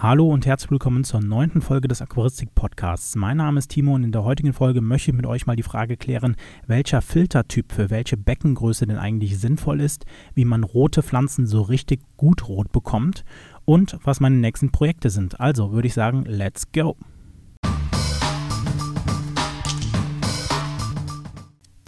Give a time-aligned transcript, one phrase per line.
[0.00, 3.16] Hallo und herzlich willkommen zur neunten Folge des Aquaristik Podcasts.
[3.16, 5.64] Mein Name ist Timo und in der heutigen Folge möchte ich mit euch mal die
[5.64, 6.36] Frage klären,
[6.68, 12.02] welcher Filtertyp für welche Beckengröße denn eigentlich sinnvoll ist, wie man rote Pflanzen so richtig
[12.16, 13.24] gut rot bekommt
[13.64, 15.40] und was meine nächsten Projekte sind.
[15.40, 16.94] Also würde ich sagen, let's go!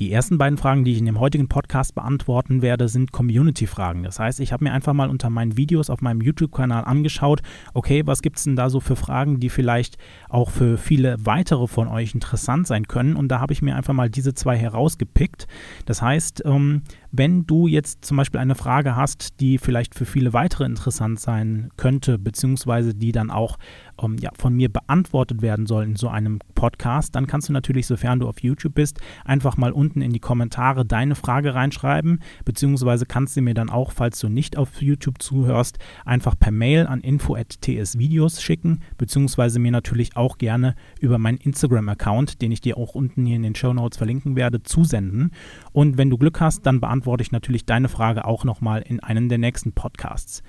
[0.00, 4.02] Die ersten beiden Fragen, die ich in dem heutigen Podcast beantworten werde, sind Community-Fragen.
[4.02, 7.42] Das heißt, ich habe mir einfach mal unter meinen Videos auf meinem YouTube-Kanal angeschaut,
[7.74, 9.98] okay, was gibt es denn da so für Fragen, die vielleicht
[10.30, 13.14] auch für viele weitere von euch interessant sein können.
[13.14, 15.46] Und da habe ich mir einfach mal diese zwei herausgepickt.
[15.84, 16.80] Das heißt, ähm,
[17.12, 21.68] wenn du jetzt zum Beispiel eine Frage hast, die vielleicht für viele weitere interessant sein
[21.76, 23.58] könnte, beziehungsweise die dann auch
[24.02, 27.86] ähm, ja, von mir beantwortet werden soll in so einem Podcast, dann kannst du natürlich,
[27.86, 33.06] sofern du auf YouTube bist, einfach mal unten in die Kommentare deine Frage reinschreiben, beziehungsweise
[33.06, 37.00] kannst du mir dann auch, falls du nicht auf YouTube zuhörst, einfach per Mail an
[37.00, 43.26] info.tsvideos schicken, beziehungsweise mir natürlich auch gerne über meinen Instagram-Account, den ich dir auch unten
[43.26, 45.32] hier in den Show Notes verlinken werde, zusenden.
[45.72, 49.28] Und wenn du Glück hast, dann beantworte ich natürlich deine Frage auch nochmal in einem
[49.28, 50.42] der nächsten Podcasts.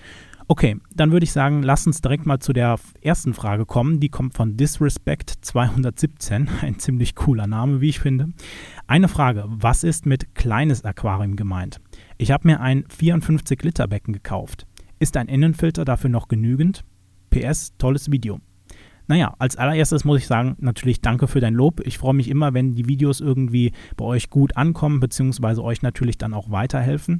[0.51, 4.01] Okay, dann würde ich sagen, lass uns direkt mal zu der ersten Frage kommen.
[4.01, 8.27] Die kommt von Disrespect 217, ein ziemlich cooler Name, wie ich finde.
[8.85, 11.79] Eine Frage, was ist mit kleines Aquarium gemeint?
[12.17, 14.67] Ich habe mir ein 54 Liter Becken gekauft.
[14.99, 16.83] Ist ein Innenfilter dafür noch genügend?
[17.29, 18.41] PS, tolles Video.
[19.11, 21.81] Naja, als allererstes muss ich sagen, natürlich danke für dein Lob.
[21.85, 26.17] Ich freue mich immer, wenn die Videos irgendwie bei euch gut ankommen, beziehungsweise euch natürlich
[26.17, 27.19] dann auch weiterhelfen.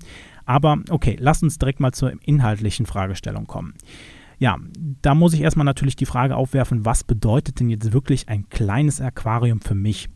[0.52, 3.74] Aber okay, lasst uns direkt mal zur inhaltlichen Fragestellung kommen.
[4.38, 4.58] Ja,
[5.02, 9.00] da muss ich erstmal natürlich die Frage aufwerfen, was bedeutet denn jetzt wirklich ein kleines
[9.00, 10.10] Aquarium für mich?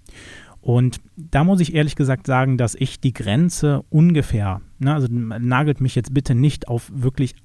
[0.59, 5.80] Und da muss ich ehrlich gesagt sagen, dass ich die Grenze ungefähr, ne, also nagelt
[5.80, 7.36] mich jetzt bitte nicht auf wirklich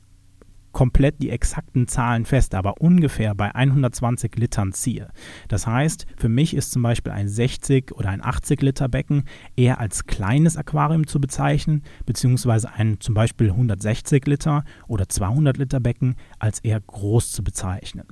[0.73, 5.09] komplett die exakten Zahlen fest, aber ungefähr bei 120 Litern ziehe.
[5.49, 9.25] Das heißt, für mich ist zum Beispiel ein 60 oder ein 80 Liter Becken
[9.57, 15.81] eher als kleines Aquarium zu bezeichnen, beziehungsweise ein zum Beispiel 160 Liter oder 200 Liter
[15.81, 18.07] Becken als eher groß zu bezeichnen.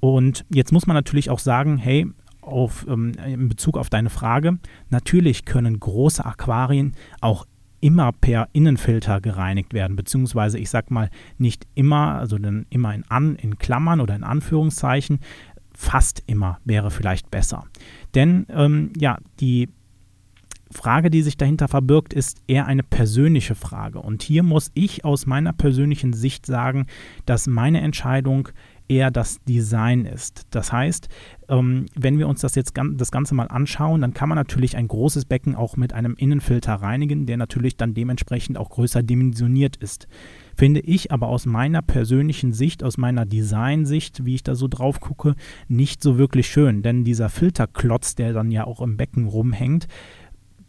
[0.00, 2.08] Und jetzt muss man natürlich auch sagen, hey,
[2.40, 4.58] auf, ähm, in Bezug auf deine Frage,
[4.90, 7.46] natürlich können große Aquarien auch
[7.82, 13.04] immer per Innenfilter gereinigt werden, beziehungsweise ich sag mal nicht immer, also dann immer in,
[13.10, 15.18] An, in Klammern oder in Anführungszeichen,
[15.74, 17.64] fast immer wäre vielleicht besser.
[18.14, 19.68] Denn ähm, ja, die
[20.70, 24.00] Frage, die sich dahinter verbirgt, ist eher eine persönliche Frage.
[24.00, 26.86] Und hier muss ich aus meiner persönlichen Sicht sagen,
[27.26, 28.48] dass meine Entscheidung
[28.92, 30.46] eher das Design ist.
[30.50, 31.08] Das heißt,
[31.48, 34.88] ähm, wenn wir uns das jetzt das Ganze mal anschauen, dann kann man natürlich ein
[34.88, 40.08] großes Becken auch mit einem Innenfilter reinigen, der natürlich dann dementsprechend auch größer dimensioniert ist.
[40.54, 45.00] Finde ich aber aus meiner persönlichen Sicht, aus meiner Designsicht, wie ich da so drauf
[45.00, 45.34] gucke,
[45.68, 46.82] nicht so wirklich schön.
[46.82, 49.88] Denn dieser Filterklotz, der dann ja auch im Becken rumhängt,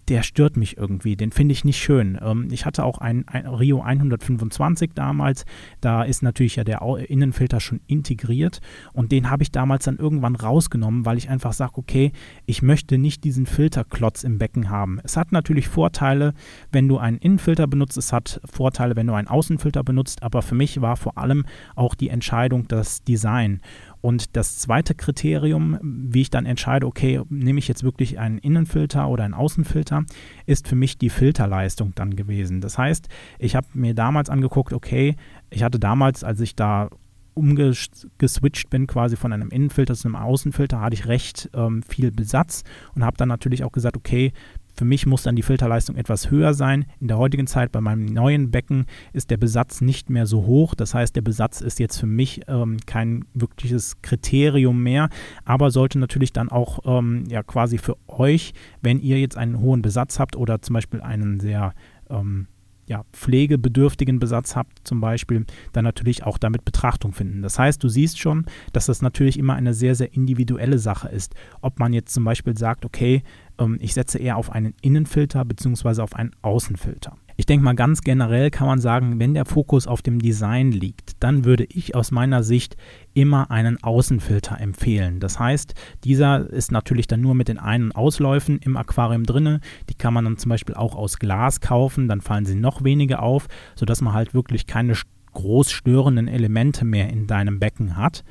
[0.09, 2.19] der stört mich irgendwie, den finde ich nicht schön.
[2.21, 5.45] Ähm, ich hatte auch ein, ein, Rio 125 damals,
[5.81, 8.59] da ist natürlich ja der Innenfilter schon integriert
[8.93, 12.11] und den habe ich damals dann irgendwann rausgenommen, weil ich einfach sage, okay,
[12.45, 14.99] ich möchte nicht diesen Filterklotz im Becken haben.
[15.03, 16.33] Es hat natürlich Vorteile,
[16.71, 20.55] wenn du einen Innenfilter benutzt, es hat Vorteile, wenn du einen Außenfilter benutzt, aber für
[20.55, 23.61] mich war vor allem auch die Entscheidung das Design.
[24.03, 29.07] Und das zweite Kriterium, wie ich dann entscheide, okay, nehme ich jetzt wirklich einen Innenfilter
[29.07, 30.03] oder einen Außenfilter,
[30.45, 32.59] ist für mich die Filterleistung dann gewesen.
[32.59, 33.07] Das heißt,
[33.39, 35.15] ich habe mir damals angeguckt, okay,
[35.49, 36.89] ich hatte damals, als ich da
[37.33, 42.65] umgeswitcht bin, quasi von einem Innenfilter zu einem Außenfilter, hatte ich recht ähm, viel Besatz
[42.95, 44.33] und habe dann natürlich auch gesagt, okay,
[44.73, 46.85] für mich muss dann die Filterleistung etwas höher sein.
[46.99, 50.75] In der heutigen Zeit bei meinem neuen Becken ist der Besatz nicht mehr so hoch.
[50.75, 55.09] Das heißt, der Besatz ist jetzt für mich ähm, kein wirkliches Kriterium mehr,
[55.45, 59.81] aber sollte natürlich dann auch ähm, ja quasi für euch, wenn ihr jetzt einen hohen
[59.81, 61.73] Besatz habt oder zum Beispiel einen sehr
[62.09, 62.47] ähm,
[62.87, 67.41] ja, pflegebedürftigen Besatz habt, zum Beispiel, dann natürlich auch damit Betrachtung finden.
[67.41, 71.35] Das heißt, du siehst schon, dass das natürlich immer eine sehr, sehr individuelle Sache ist.
[71.61, 73.23] Ob man jetzt zum Beispiel sagt, okay,
[73.57, 76.01] ähm, ich setze eher auf einen Innenfilter bzw.
[76.01, 77.17] auf einen Außenfilter.
[77.35, 81.23] Ich denke mal ganz generell kann man sagen, wenn der Fokus auf dem Design liegt,
[81.23, 82.77] dann würde ich aus meiner Sicht
[83.13, 85.19] immer einen Außenfilter empfehlen.
[85.19, 89.61] Das heißt, dieser ist natürlich dann nur mit den Ein- und Ausläufen im Aquarium drinne.
[89.89, 93.23] Die kann man dann zum Beispiel auch aus Glas kaufen, dann fallen sie noch weniger
[93.23, 94.93] auf, sodass man halt wirklich keine
[95.33, 98.23] groß störenden Elemente mehr in deinem Becken hat.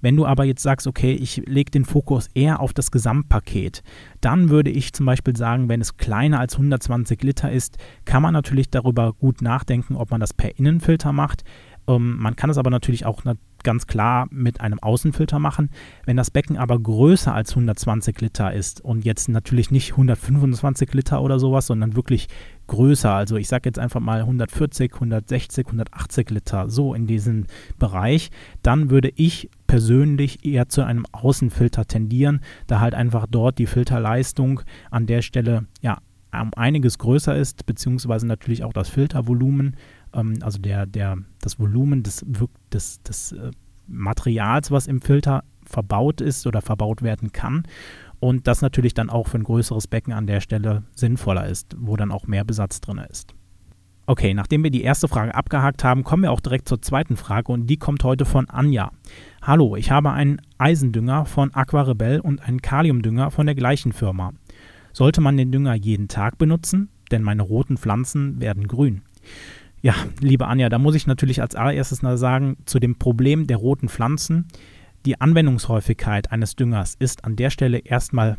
[0.00, 3.82] Wenn du aber jetzt sagst, okay, ich lege den Fokus eher auf das Gesamtpaket,
[4.20, 8.32] dann würde ich zum Beispiel sagen, wenn es kleiner als 120 Liter ist, kann man
[8.32, 11.44] natürlich darüber gut nachdenken, ob man das per Innenfilter macht.
[11.86, 13.22] Ähm, man kann es aber natürlich auch
[13.62, 15.70] ganz klar mit einem Außenfilter machen.
[16.06, 21.22] Wenn das Becken aber größer als 120 Liter ist und jetzt natürlich nicht 125 Liter
[21.22, 22.28] oder sowas, sondern wirklich
[22.70, 27.46] größer, also ich sage jetzt einfach mal 140, 160, 180 Liter, so in diesem
[27.78, 28.30] Bereich,
[28.62, 34.62] dann würde ich persönlich eher zu einem Außenfilter tendieren, da halt einfach dort die Filterleistung
[34.90, 35.98] an der Stelle ja
[36.32, 39.74] um einiges größer ist, beziehungsweise natürlich auch das Filtervolumen
[40.14, 42.24] ähm, also der, der, das Volumen des,
[42.72, 43.50] des, des äh,
[43.86, 47.64] Materials, was im Filter verbaut ist oder verbaut werden kann.
[48.20, 51.96] Und das natürlich dann auch für ein größeres Becken an der Stelle sinnvoller ist, wo
[51.96, 53.34] dann auch mehr Besatz drin ist.
[54.06, 57.52] Okay, nachdem wir die erste Frage abgehakt haben, kommen wir auch direkt zur zweiten Frage
[57.52, 58.90] und die kommt heute von Anja.
[59.40, 64.32] Hallo, ich habe einen Eisendünger von Aquarebel und einen Kaliumdünger von der gleichen Firma.
[64.92, 66.88] Sollte man den Dünger jeden Tag benutzen?
[67.10, 69.02] Denn meine roten Pflanzen werden grün.
[69.82, 73.56] Ja, liebe Anja, da muss ich natürlich als allererstes mal sagen, zu dem Problem der
[73.56, 74.46] roten Pflanzen,
[75.06, 78.36] die Anwendungshäufigkeit eines Düngers ist an der Stelle erstmal,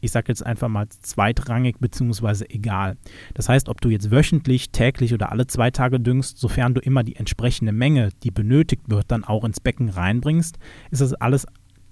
[0.00, 2.44] ich sage jetzt einfach mal zweitrangig bzw.
[2.48, 2.96] egal.
[3.34, 7.02] Das heißt, ob du jetzt wöchentlich, täglich oder alle zwei Tage düngst, sofern du immer
[7.02, 10.58] die entsprechende Menge, die benötigt wird, dann auch ins Becken reinbringst,
[10.90, 11.46] ist das alles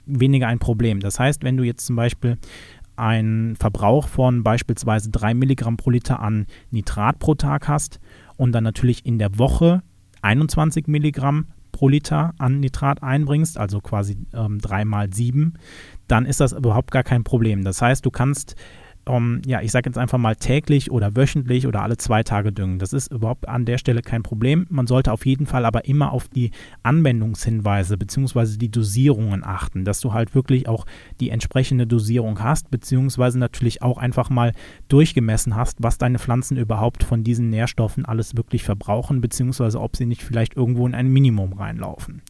[0.07, 1.01] weniger ein Problem.
[1.01, 2.39] Das heißt, wenn du jetzt zum Beispiel
[2.97, 8.01] einen Verbrauch von beispielsweise 3 Milligramm pro Liter an Nitrat pro Tag hast
[8.37, 9.83] und dann natürlich in der Woche
[10.23, 15.55] 21 Milligramm pro Liter an Nitrat einbringst, also quasi ähm, 3 mal 7,
[16.09, 17.65] dann ist das überhaupt gar kein Problem.
[17.65, 18.57] Das heißt, du kannst
[19.07, 22.79] ähm, ja, ich sage jetzt einfach mal täglich oder wöchentlich oder alle zwei Tage düngen.
[22.79, 24.67] Das ist überhaupt an der Stelle kein Problem.
[24.71, 26.51] Man sollte auf jeden Fall aber immer auf die
[26.83, 28.59] Anwendungshinweise bzw.
[28.59, 30.87] die Dosierungen achten, dass du halt wirklich auch
[31.21, 34.53] die entsprechende Dosierung hast, beziehungsweise natürlich auch einfach mal
[34.89, 40.07] durchgemessen hast, was deine Pflanzen überhaupt von diesen Nährstoffen alles wirklich verbrauchen, beziehungsweise ob sie
[40.07, 42.23] nicht vielleicht irgendwo in ein Minimum reinlaufen.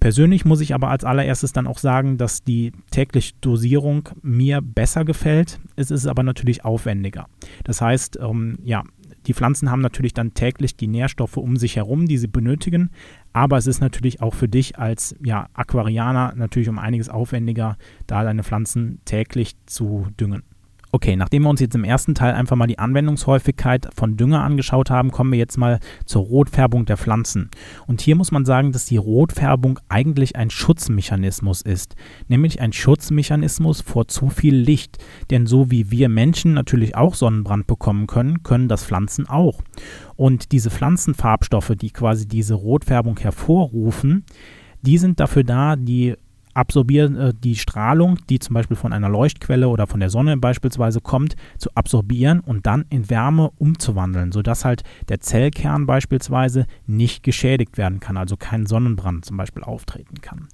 [0.00, 5.04] Persönlich muss ich aber als allererstes dann auch sagen, dass die tägliche Dosierung mir besser
[5.04, 5.58] gefällt.
[5.74, 7.26] Es ist aber natürlich aufwendiger.
[7.64, 8.84] Das heißt, ähm, ja,
[9.26, 12.90] die Pflanzen haben natürlich dann täglich die Nährstoffe um sich herum, die sie benötigen.
[13.32, 18.22] Aber es ist natürlich auch für dich als ja, Aquarianer natürlich um einiges aufwendiger, da
[18.22, 20.44] deine Pflanzen täglich zu düngen.
[20.90, 24.88] Okay, nachdem wir uns jetzt im ersten Teil einfach mal die Anwendungshäufigkeit von Dünger angeschaut
[24.88, 27.50] haben, kommen wir jetzt mal zur Rotfärbung der Pflanzen.
[27.86, 31.94] Und hier muss man sagen, dass die Rotfärbung eigentlich ein Schutzmechanismus ist,
[32.28, 34.96] nämlich ein Schutzmechanismus vor zu viel Licht.
[35.30, 39.60] Denn so wie wir Menschen natürlich auch Sonnenbrand bekommen können, können das Pflanzen auch.
[40.16, 44.24] Und diese Pflanzenfarbstoffe, die quasi diese Rotfärbung hervorrufen,
[44.80, 46.14] die sind dafür da, die
[46.58, 51.00] absorbieren äh, die Strahlung, die zum Beispiel von einer Leuchtquelle oder von der Sonne beispielsweise
[51.00, 57.78] kommt, zu absorbieren und dann in Wärme umzuwandeln, sodass halt der Zellkern beispielsweise nicht geschädigt
[57.78, 60.48] werden kann, also kein Sonnenbrand zum Beispiel auftreten kann.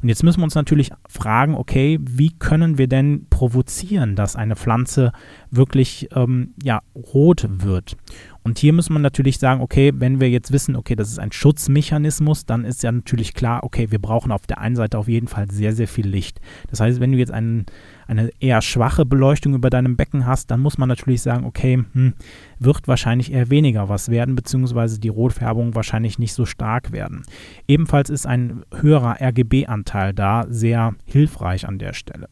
[0.00, 4.56] Und jetzt müssen wir uns natürlich fragen, okay, wie können wir denn provozieren, dass eine
[4.56, 5.12] Pflanze
[5.50, 7.96] wirklich ähm, ja, rot wird?
[8.42, 11.32] Und hier muss man natürlich sagen, okay, wenn wir jetzt wissen, okay, das ist ein
[11.32, 15.28] Schutzmechanismus, dann ist ja natürlich klar, okay, wir brauchen auf der einen Seite auf jeden
[15.28, 16.40] Fall sehr, sehr viel Licht.
[16.70, 17.66] Das heißt, wenn du jetzt einen,
[18.06, 22.14] eine eher schwache Beleuchtung über deinem Becken hast, dann muss man natürlich sagen, okay, hm,
[22.58, 27.22] wird wahrscheinlich eher weniger was werden, beziehungsweise die Rotfärbung wahrscheinlich nicht so stark werden.
[27.68, 32.28] Ebenfalls ist ein höherer RGB-Anteil da sehr hilfreich an der Stelle.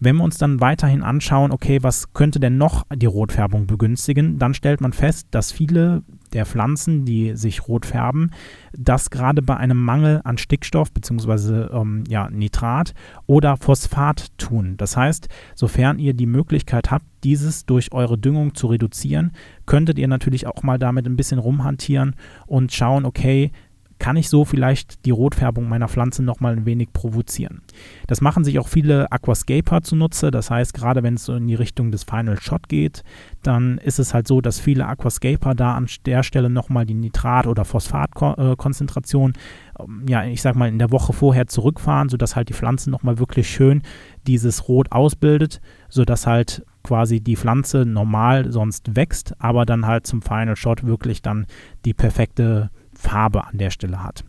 [0.00, 4.54] Wenn wir uns dann weiterhin anschauen, okay, was könnte denn noch die Rotfärbung begünstigen, dann
[4.54, 8.30] stellt man fest, dass viele der Pflanzen, die sich rot färben,
[8.76, 11.68] das gerade bei einem Mangel an Stickstoff bzw.
[11.72, 12.94] Ähm, ja, Nitrat
[13.26, 14.76] oder Phosphat tun.
[14.76, 19.32] Das heißt, sofern ihr die Möglichkeit habt, dieses durch eure Düngung zu reduzieren,
[19.64, 22.14] könntet ihr natürlich auch mal damit ein bisschen rumhantieren
[22.46, 23.50] und schauen, okay,
[23.98, 27.62] kann ich so vielleicht die Rotfärbung meiner Pflanze nochmal ein wenig provozieren.
[28.06, 30.30] Das machen sich auch viele Aquascaper zunutze.
[30.30, 33.02] Das heißt, gerade wenn es so in die Richtung des Final Shot geht,
[33.42, 37.46] dann ist es halt so, dass viele Aquascaper da an der Stelle nochmal die Nitrat-
[37.46, 39.32] oder Phosphatkonzentration,
[39.80, 43.18] ähm, ja, ich sag mal, in der Woche vorher zurückfahren, sodass halt die Pflanze nochmal
[43.18, 43.82] wirklich schön
[44.26, 50.22] dieses Rot ausbildet, sodass halt quasi die Pflanze normal sonst wächst, aber dann halt zum
[50.22, 51.46] Final Shot wirklich dann
[51.84, 52.70] die perfekte
[53.06, 54.24] Farbe an der Stelle hat.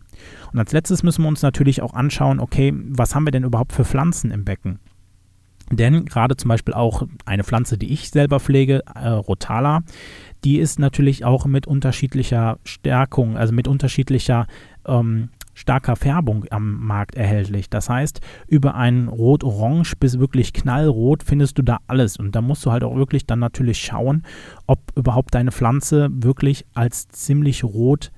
[0.52, 3.72] Und als letztes müssen wir uns natürlich auch anschauen, okay, was haben wir denn überhaupt
[3.72, 4.78] für Pflanzen im Becken?
[5.70, 9.82] Denn gerade zum Beispiel auch eine Pflanze, die ich selber pflege, äh, Rotala,
[10.44, 14.46] die ist natürlich auch mit unterschiedlicher Stärkung, also mit unterschiedlicher
[14.86, 17.68] ähm, starker Färbung am Markt erhältlich.
[17.68, 22.16] Das heißt, über ein Rot-Orange bis wirklich knallrot findest du da alles.
[22.16, 24.22] Und da musst du halt auch wirklich dann natürlich schauen,
[24.66, 28.12] ob überhaupt deine Pflanze wirklich als ziemlich rot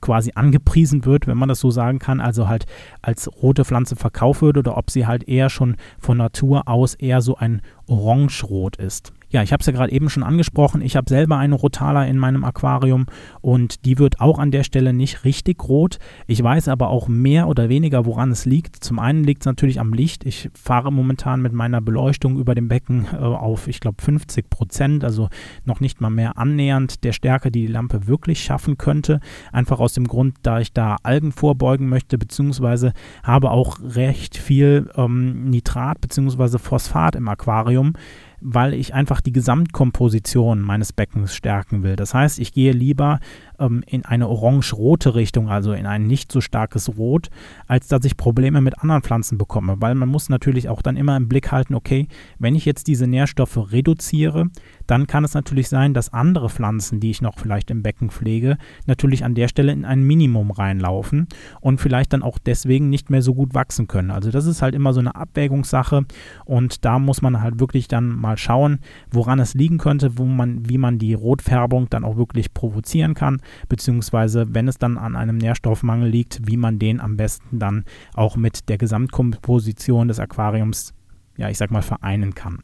[0.00, 2.66] quasi angepriesen wird, wenn man das so sagen kann, also halt
[3.02, 7.20] als rote Pflanze verkauft wird oder ob sie halt eher schon von Natur aus eher
[7.20, 9.12] so ein Orangerot ist.
[9.30, 10.80] Ja, ich habe es ja gerade eben schon angesprochen.
[10.80, 13.06] Ich habe selber eine Rotala in meinem Aquarium
[13.42, 15.98] und die wird auch an der Stelle nicht richtig rot.
[16.26, 18.82] Ich weiß aber auch mehr oder weniger, woran es liegt.
[18.82, 20.24] Zum einen liegt es natürlich am Licht.
[20.24, 25.04] Ich fahre momentan mit meiner Beleuchtung über dem Becken äh, auf, ich glaube, 50 Prozent,
[25.04, 25.28] also
[25.66, 29.20] noch nicht mal mehr annähernd der Stärke, die die Lampe wirklich schaffen könnte.
[29.52, 34.90] Einfach aus dem Grund, da ich da Algen vorbeugen möchte, beziehungsweise habe auch recht viel
[34.96, 37.92] ähm, Nitrat beziehungsweise Phosphat im Aquarium
[38.40, 41.96] weil ich einfach die Gesamtkomposition meines Beckens stärken will.
[41.96, 43.20] Das heißt, ich gehe lieber
[43.58, 47.30] ähm, in eine orange-rote Richtung, also in ein nicht so starkes Rot,
[47.66, 49.76] als dass ich Probleme mit anderen Pflanzen bekomme.
[49.80, 53.06] Weil man muss natürlich auch dann immer im Blick halten, okay, wenn ich jetzt diese
[53.06, 54.46] Nährstoffe reduziere,
[54.86, 58.56] dann kann es natürlich sein, dass andere Pflanzen, die ich noch vielleicht im Becken pflege,
[58.86, 61.28] natürlich an der Stelle in ein Minimum reinlaufen
[61.60, 64.10] und vielleicht dann auch deswegen nicht mehr so gut wachsen können.
[64.10, 66.04] Also das ist halt immer so eine Abwägungssache
[66.44, 68.78] und da muss man halt wirklich dann mal schauen,
[69.10, 73.40] woran es liegen könnte, wo man, wie man die Rotfärbung dann auch wirklich provozieren kann
[73.68, 78.36] beziehungsweise wenn es dann an einem Nährstoffmangel liegt, wie man den am besten dann auch
[78.36, 80.94] mit der Gesamtkomposition des Aquariums,
[81.36, 82.62] ja, ich sag mal, vereinen kann.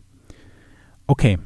[1.07, 1.38] Okay,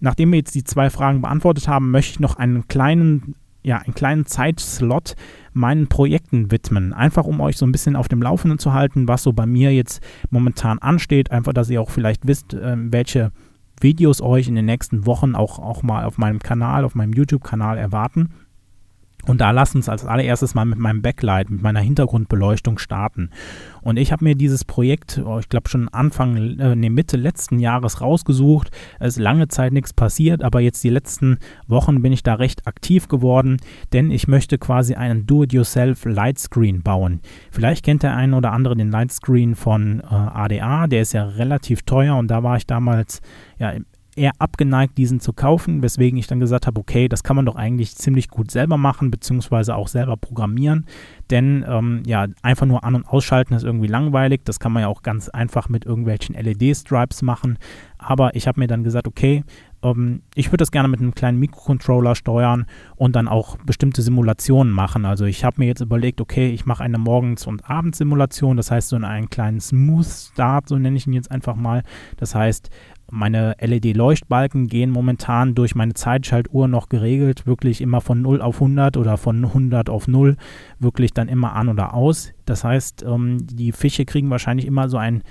[0.00, 3.94] nachdem wir jetzt die zwei Fragen beantwortet haben, möchte ich noch einen kleinen ja, einen
[3.94, 5.14] kleinen Zeitslot
[5.52, 6.92] meinen Projekten widmen.
[6.92, 9.74] Einfach um euch so ein bisschen auf dem Laufenden zu halten, was so bei mir
[9.74, 11.30] jetzt momentan ansteht.
[11.30, 13.32] Einfach, dass ihr auch vielleicht wisst, äh, welche
[13.80, 17.78] Videos euch in den nächsten Wochen auch, auch mal auf meinem Kanal, auf meinem YouTube-Kanal
[17.78, 18.30] erwarten.
[19.28, 23.28] Und da lass uns als allererstes mal mit meinem Backlight, mit meiner Hintergrundbeleuchtung starten.
[23.82, 27.58] Und ich habe mir dieses Projekt, oh, ich glaube schon Anfang, äh, nee, Mitte letzten
[27.58, 28.70] Jahres rausgesucht.
[28.98, 32.66] Es ist lange Zeit nichts passiert, aber jetzt die letzten Wochen bin ich da recht
[32.66, 33.58] aktiv geworden,
[33.92, 37.20] denn ich möchte quasi einen Do-it-yourself Lightscreen bauen.
[37.50, 41.82] Vielleicht kennt der eine oder andere den Lightscreen von äh, ADA, der ist ja relativ
[41.82, 43.20] teuer und da war ich damals
[43.58, 43.74] ja
[44.18, 47.56] eher abgeneigt, diesen zu kaufen, weswegen ich dann gesagt habe, okay, das kann man doch
[47.56, 50.86] eigentlich ziemlich gut selber machen, beziehungsweise auch selber programmieren.
[51.30, 54.42] Denn ähm, ja, einfach nur an- und ausschalten ist irgendwie langweilig.
[54.44, 57.58] Das kann man ja auch ganz einfach mit irgendwelchen LED-Stripes machen.
[57.98, 59.44] Aber ich habe mir dann gesagt, okay,
[59.82, 64.72] ähm, ich würde das gerne mit einem kleinen Mikrocontroller steuern und dann auch bestimmte Simulationen
[64.72, 65.04] machen.
[65.04, 68.88] Also ich habe mir jetzt überlegt, okay, ich mache eine Morgens- und Abendsimulation, das heißt
[68.88, 71.82] so einen kleinen Smooth Start, so nenne ich ihn jetzt einfach mal.
[72.16, 72.70] Das heißt,
[73.10, 78.96] meine LED-Leuchtbalken gehen momentan durch meine Zeitschaltuhr noch geregelt, wirklich immer von 0 auf 100
[78.96, 80.36] oder von 100 auf 0,
[80.78, 82.32] wirklich dann immer an oder aus.
[82.44, 85.22] Das heißt, ähm, die Fische kriegen wahrscheinlich immer so ein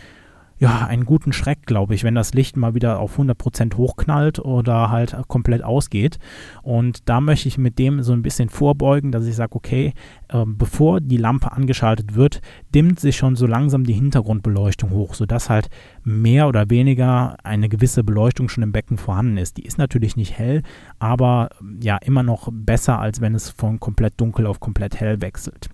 [0.60, 4.90] ja, einen guten Schreck, glaube ich, wenn das Licht mal wieder auf 100% hochknallt oder
[4.90, 6.18] halt komplett ausgeht.
[6.64, 9.94] Und da möchte ich mit dem so ein bisschen vorbeugen, dass ich sage, okay,
[10.30, 12.42] äh, bevor die Lampe angeschaltet wird,
[12.74, 15.70] dimmt sich schon so langsam die Hintergrundbeleuchtung hoch, sodass halt
[16.08, 19.58] mehr oder weniger eine gewisse Beleuchtung schon im Becken vorhanden ist.
[19.58, 20.64] Die ist natürlich nicht hell,
[21.00, 21.50] aber
[21.82, 25.70] ja, immer noch besser, als wenn es von komplett dunkel auf komplett hell wechselt.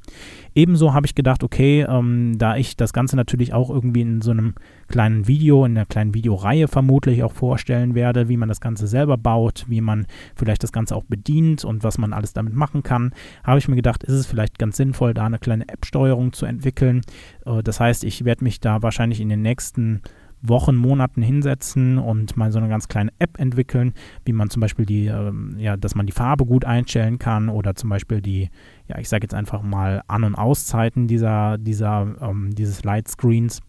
[0.56, 4.32] Ebenso habe ich gedacht, okay, ähm, da ich das Ganze natürlich auch irgendwie in so
[4.32, 4.56] einem
[4.88, 9.18] kleinen Video, in einer kleinen Videoreihe vermutlich auch vorstellen werde, wie man das Ganze selber
[9.18, 13.14] baut, wie man vielleicht das Ganze auch bedient und was man alles damit machen kann,
[13.44, 17.02] habe ich mir gedacht, ist es vielleicht ganz sinnvoll, da eine kleine App-Steuerung zu entwickeln.
[17.46, 20.02] Äh, das heißt, ich werde mich da wahrscheinlich in den nächsten
[20.44, 23.94] Wochen, Monaten hinsetzen und mal so eine ganz kleine App entwickeln,
[24.26, 27.76] wie man zum Beispiel die, ähm, ja, dass man die Farbe gut einstellen kann oder
[27.76, 28.50] zum Beispiel die,
[28.88, 33.62] ja, ich sage jetzt einfach mal An- und Auszeiten dieser, dieser, ähm, dieses Lightscreens.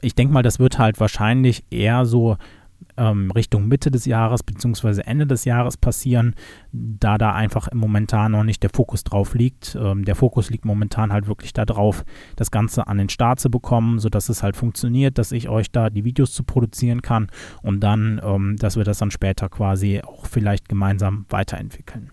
[0.00, 2.36] Ich denke mal, das wird halt wahrscheinlich eher so
[2.96, 5.02] ähm, Richtung Mitte des Jahres bzw.
[5.02, 6.34] Ende des Jahres passieren,
[6.72, 9.76] da da einfach momentan noch nicht der Fokus drauf liegt.
[9.80, 12.04] Ähm, der Fokus liegt momentan halt wirklich darauf,
[12.36, 15.90] das Ganze an den Start zu bekommen, sodass es halt funktioniert, dass ich euch da
[15.90, 17.28] die Videos zu produzieren kann
[17.62, 22.10] und dann, ähm, dass wir das dann später quasi auch vielleicht gemeinsam weiterentwickeln.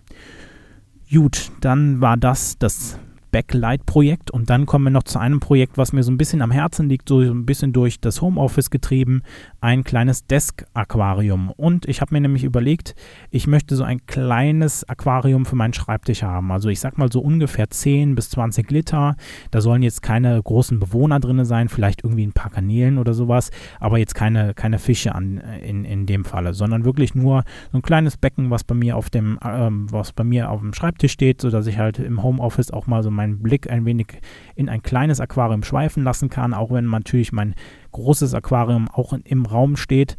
[1.10, 2.98] Gut, dann war das das
[3.32, 4.30] Backlight-Projekt.
[4.30, 6.88] Und dann kommen wir noch zu einem Projekt, was mir so ein bisschen am Herzen
[6.88, 9.22] liegt, so ein bisschen durch das Homeoffice getrieben,
[9.62, 11.50] ein kleines Desk-Aquarium.
[11.50, 12.94] Und ich habe mir nämlich überlegt,
[13.30, 16.52] ich möchte so ein kleines Aquarium für meinen Schreibtisch haben.
[16.52, 19.16] Also ich sag mal so ungefähr 10 bis 20 Liter.
[19.50, 23.50] Da sollen jetzt keine großen Bewohner drin sein, vielleicht irgendwie ein paar Kanälen oder sowas,
[23.80, 27.82] aber jetzt keine, keine Fische an, in, in dem Falle, sondern wirklich nur so ein
[27.82, 31.40] kleines Becken, was bei mir auf dem, ähm, was bei mir auf dem Schreibtisch steht,
[31.40, 34.20] sodass ich halt im Homeoffice auch mal so mein meinen Blick ein wenig
[34.54, 37.54] in ein kleines Aquarium schweifen lassen kann, auch wenn natürlich mein
[37.92, 40.16] großes Aquarium auch im Raum steht.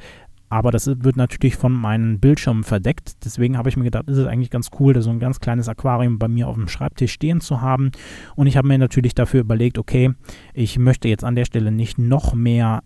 [0.54, 3.26] aber das wird natürlich von meinen Bildschirmen verdeckt.
[3.26, 6.20] Deswegen habe ich mir gedacht, ist es eigentlich ganz cool, so ein ganz kleines Aquarium
[6.20, 7.90] bei mir auf dem Schreibtisch stehen zu haben.
[8.36, 10.14] Und ich habe mir natürlich dafür überlegt, okay,
[10.54, 12.84] ich möchte jetzt an der Stelle nicht noch mehr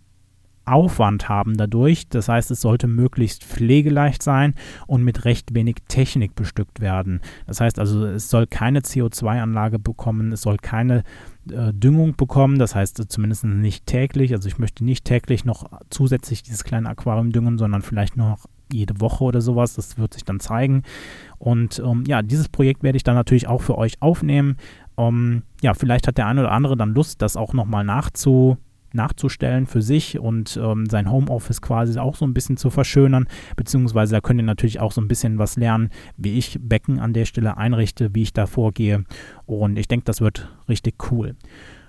[0.63, 2.07] Aufwand haben dadurch.
[2.07, 4.53] Das heißt, es sollte möglichst pflegeleicht sein
[4.85, 7.19] und mit recht wenig Technik bestückt werden.
[7.47, 11.03] Das heißt also, es soll keine CO2-Anlage bekommen, es soll keine
[11.51, 14.33] äh, Düngung bekommen, das heißt zumindest nicht täglich.
[14.33, 18.99] Also ich möchte nicht täglich noch zusätzlich dieses kleine Aquarium düngen, sondern vielleicht noch jede
[18.99, 19.75] Woche oder sowas.
[19.75, 20.83] Das wird sich dann zeigen.
[21.37, 24.57] Und ähm, ja, dieses Projekt werde ich dann natürlich auch für euch aufnehmen.
[24.97, 28.57] Ähm, ja, vielleicht hat der eine oder andere dann Lust, das auch nochmal nachzu
[28.97, 34.15] nachzustellen für sich und ähm, sein Homeoffice quasi auch so ein bisschen zu verschönern, beziehungsweise
[34.15, 37.25] da könnt ihr natürlich auch so ein bisschen was lernen, wie ich Becken an der
[37.25, 39.05] Stelle einrichte, wie ich da vorgehe
[39.45, 41.35] und ich denke, das wird richtig cool.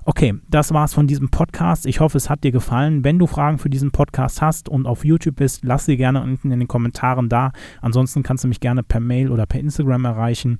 [0.04, 1.84] Okay, das war's von diesem Podcast.
[1.84, 3.04] Ich hoffe, es hat dir gefallen.
[3.04, 6.50] Wenn du Fragen für diesen Podcast hast und auf YouTube bist, lass sie gerne unten
[6.50, 7.52] in den Kommentaren da.
[7.82, 10.56] Ansonsten kannst du mich gerne per Mail oder per Instagram erreichen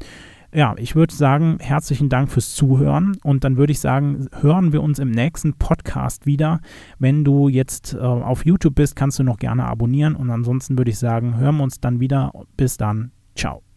[0.53, 4.83] ja, ich würde sagen, herzlichen Dank fürs Zuhören und dann würde ich sagen, hören wir
[4.83, 6.61] uns im nächsten Podcast wieder.
[6.99, 10.91] Wenn du jetzt äh, auf YouTube bist, kannst du noch gerne abonnieren und ansonsten würde
[10.91, 12.33] ich sagen, hören wir uns dann wieder.
[12.57, 13.13] Bis dann.
[13.35, 13.68] Ciao.